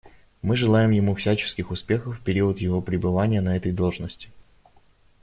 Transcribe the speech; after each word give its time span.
Мы 0.41 0.57
желаем 0.57 0.89
ему 0.89 1.13
всяческих 1.13 1.69
успехов 1.69 2.17
в 2.17 2.23
период 2.23 2.57
его 2.57 2.81
пребывания 2.81 3.39
на 3.39 3.55
этой 3.55 3.71
должности. 3.71 4.31